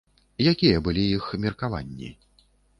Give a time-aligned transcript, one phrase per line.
[0.51, 2.13] Якія былі іх меркаванні?